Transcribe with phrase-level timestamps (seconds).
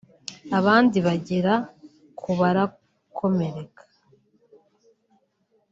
[0.57, 1.53] abandi bagera
[2.19, 3.83] ku barakomereka